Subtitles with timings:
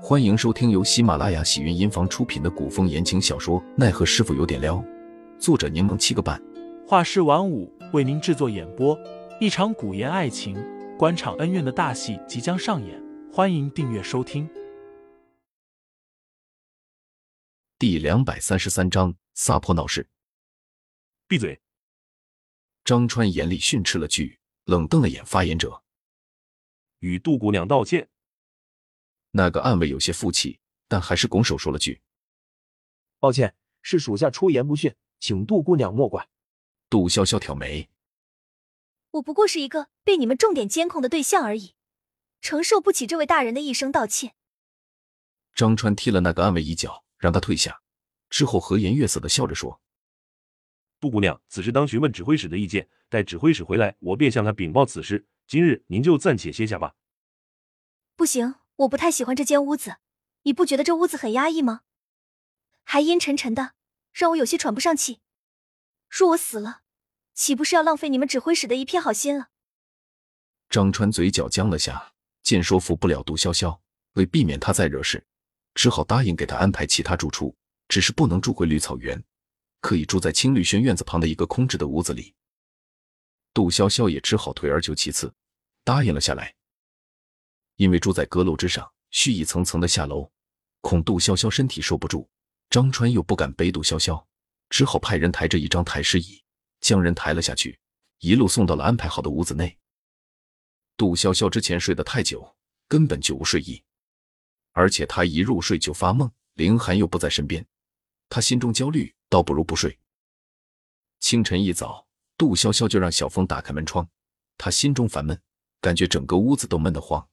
[0.00, 4.76] 欢迎收听由喜马拉雅喜云音房出品的古风言情小说《奈何师傅有点撩》，
[5.40, 6.40] 作者柠檬七个半，
[6.86, 8.96] 画师晚舞为您制作演播。
[9.40, 10.56] 一场古言爱情、
[10.96, 14.48] 官场恩怨的大戏即将上演，欢迎订阅收听。
[17.76, 20.08] 第两百三十三章撒泼闹事。
[21.26, 21.60] 闭嘴！
[22.84, 25.82] 张川严厉训斥了句，冷瞪了眼发言者，
[27.00, 28.08] 与杜姑娘道歉。
[29.30, 30.58] 那个暗卫有些负气，
[30.88, 32.00] 但还是拱手说了句
[33.20, 36.28] ：“抱歉，是属下出言不逊，请杜姑娘莫怪。”
[36.90, 37.90] 杜潇潇挑眉
[39.12, 41.74] ：“我不过是一个被你们重点监控的对象而已，
[42.40, 44.34] 承受不起这位大人的一声道歉。”
[45.54, 47.82] 张川踢了那个暗卫一脚，让他退下，
[48.30, 49.80] 之后和颜悦色的笑着说
[50.98, 55.26] ：“杜姑娘此时当询问指挥使的意见，待指挥使回来，我便向他禀报此事。
[55.46, 56.94] 今日您就暂且歇下吧。”
[58.16, 58.54] 不行。
[58.78, 59.96] 我不太喜欢这间屋子，
[60.42, 61.80] 你不觉得这屋子很压抑吗？
[62.84, 63.72] 还阴沉沉的，
[64.12, 65.20] 让我有些喘不上气。
[66.08, 66.82] 若我死了，
[67.34, 69.48] 岂不是要浪费你们指挥使的一片好心了？
[70.70, 72.12] 张川嘴角僵了下，
[72.44, 73.80] 见说服不了杜潇潇，
[74.12, 75.26] 为避免他再惹事，
[75.74, 77.56] 只好答应给他安排其他住处，
[77.88, 79.20] 只是不能住回绿草原，
[79.80, 82.32] 可以住在青绿轩院子旁的一个空置的屋子里。
[83.52, 85.34] 杜潇潇也只好退而求其次，
[85.82, 86.54] 答应了下来。
[87.78, 90.28] 因为住在阁楼之上，需一层层的下楼，
[90.80, 92.28] 恐杜潇潇身体受不住，
[92.70, 94.22] 张川又不敢背杜潇潇，
[94.68, 96.42] 只好派人抬着一张太师椅，
[96.80, 97.78] 将人抬了下去，
[98.18, 99.78] 一路送到了安排好的屋子内。
[100.96, 102.56] 杜潇潇之前睡得太久，
[102.88, 103.80] 根本就无睡意，
[104.72, 107.64] 而且他一入睡就发梦，凌寒又不在身边，
[108.28, 109.96] 他心中焦虑，倒不如不睡。
[111.20, 114.08] 清晨一早，杜潇潇就让小峰打开门窗，
[114.56, 115.40] 他心中烦闷，
[115.80, 117.24] 感觉整个屋子都闷得慌。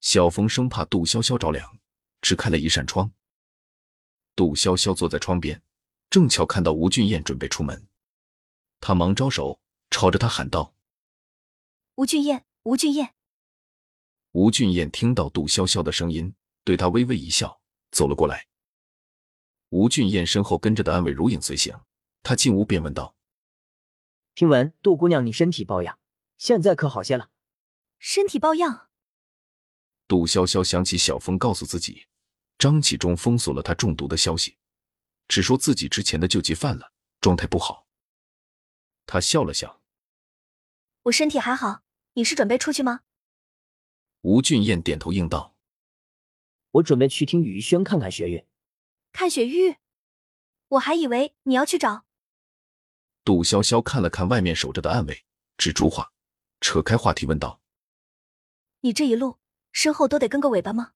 [0.00, 1.78] 小峰生怕杜潇潇着凉，
[2.20, 3.12] 只开了一扇窗。
[4.36, 5.60] 杜潇潇坐在窗边，
[6.08, 7.88] 正巧看到吴俊彦准备出门，
[8.80, 10.74] 他忙招手，朝着他喊道
[11.96, 13.14] ：“吴俊彦，吴俊彦。”
[14.32, 18.46] 吴俊彦听到杜潇潇的声音，对他微微一笑，走了过来。
[19.70, 21.76] 吴俊彦身后跟着的安伟如影随形，
[22.22, 23.16] 他进屋便问道
[24.36, 25.98] ：“听闻杜姑娘你身体抱恙，
[26.36, 27.30] 现在可好些了？”
[27.98, 28.87] 身体抱恙。
[30.08, 32.06] 杜潇潇想起小峰告诉自己，
[32.58, 34.56] 张启忠封锁了他中毒的消息，
[35.28, 37.86] 只说自己之前的救急犯了，状态不好。
[39.04, 39.82] 他笑了笑
[41.04, 41.82] ：“我身体还好，
[42.14, 43.02] 你是准备出去吗？”
[44.22, 45.54] 吴俊彦点头应道
[46.72, 48.46] ：“我准备去听雨轩看看雪玉。”
[49.12, 49.76] 看雪玉？
[50.68, 52.06] 我还以为你要去找。
[53.24, 55.26] 杜潇潇看了看外面守着的暗卫，
[55.58, 56.12] 止住话，
[56.60, 57.60] 扯开话题问道
[58.80, 59.38] ：“你这一路？”
[59.72, 60.92] 身后都得跟个尾巴吗？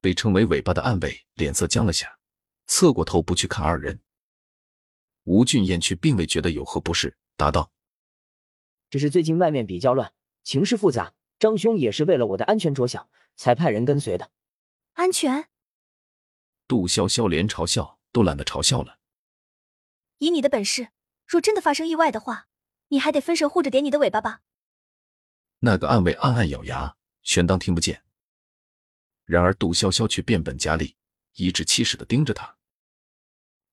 [0.00, 2.18] 被称为尾巴的暗卫脸色僵了下，
[2.66, 4.00] 侧过头不去看二人。
[5.24, 7.72] 吴俊彦却并未觉得有何不适，答道
[8.88, 10.12] ：“只是最近外面比较乱，
[10.44, 14.30] 情势复杂，张兄也是为了我的安全着想，才派人跟随的。”
[14.94, 15.48] 安全？
[16.66, 18.98] 杜潇潇连嘲笑都懒得嘲笑了。
[20.18, 20.90] 以你的本事，
[21.26, 22.46] 若真的发生意外的话，
[22.88, 24.42] 你还得分神护着点你的尾巴吧？
[25.58, 26.97] 那个暗卫暗暗咬牙。
[27.28, 28.02] 全当听不见。
[29.26, 30.96] 然而杜潇潇却变本加厉，
[31.34, 32.56] 颐指气使的盯着他。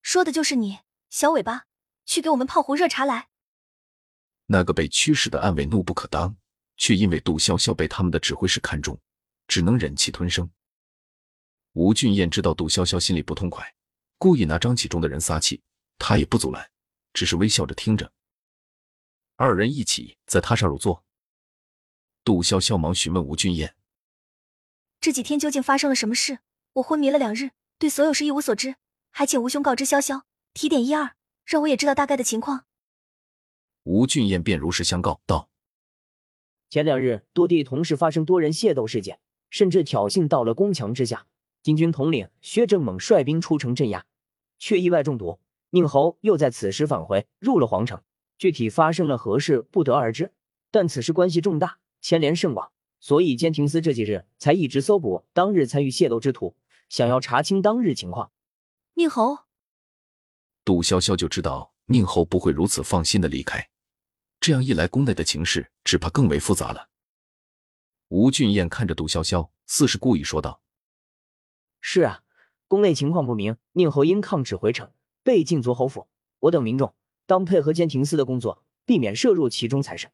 [0.01, 0.79] 说的就是你，
[1.09, 1.65] 小尾巴，
[2.05, 3.29] 去给我们泡壶热茶来。
[4.47, 6.35] 那个被驱使的暗卫怒不可当，
[6.75, 8.99] 却因为杜潇潇被他们的指挥使看中，
[9.47, 10.51] 只能忍气吞声。
[11.71, 13.73] 吴俊彦知道杜潇潇心里不痛快，
[14.17, 15.61] 故意拿张启忠的人撒气，
[15.97, 16.69] 他也不阻拦，
[17.13, 18.11] 只是微笑着听着。
[19.37, 21.04] 二人一起在榻上入座。
[22.25, 23.75] 杜潇潇忙询问吴俊彦
[24.99, 26.39] ：“这几天究竟发生了什么事？
[26.73, 28.77] 我昏迷了两日，对所有事一无所知，
[29.11, 31.15] 还请吴兄告知潇潇，提点一二，
[31.45, 32.65] 让我也知道大概的情况。”
[33.85, 35.49] 吴俊彦便如实相告道
[36.71, 39.19] ：“前两日多地同时发生多人械斗事件，
[39.51, 41.27] 甚至挑衅到了宫墙之下。
[41.61, 44.03] 金军统领薛正猛率兵出城镇压，
[44.57, 45.39] 却意外中毒。
[45.69, 48.01] 宁侯又在此时返回，入了皇城。
[48.39, 50.33] 具体发生了何事，不得而知。
[50.71, 56.55] 但此事关系重大。”牵连甚广，所以监廷司这几日才一直搜捕当日参与械斗之徒，
[56.87, 58.31] 想要查清当日情况。
[58.93, 59.39] 宁侯，
[60.63, 63.71] 杜潇潇就知道宁侯不会如此放心的离开，
[64.39, 66.89] 这样一来，宫内的情势只怕更为复杂了。
[68.09, 70.61] 吴俊彦看着杜潇潇，似是故意说道
[71.81, 72.21] ：“是啊，
[72.67, 74.91] 宫内情况不明，宁侯因抗旨回城，
[75.23, 76.07] 被禁足侯府。
[76.41, 76.93] 我等民众
[77.25, 80.11] 当配合监廷司的工作，避免涉入其中才是。”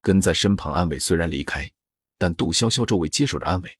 [0.00, 1.70] 跟在身旁，安伟虽然离开，
[2.18, 3.78] 但杜潇潇周围接手着安伟，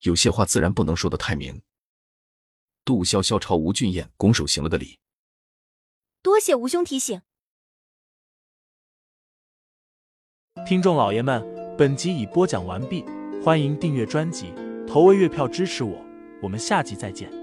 [0.00, 1.62] 有些话自然不能说的太明。
[2.84, 4.98] 杜潇潇朝吴俊彦拱手行了个礼，
[6.20, 7.22] 多谢吴兄提醒。
[10.66, 11.42] 听众老爷们，
[11.78, 13.04] 本集已播讲完毕，
[13.42, 14.52] 欢迎订阅专辑，
[14.86, 16.04] 投喂月票支持我，
[16.42, 17.41] 我们下集再见。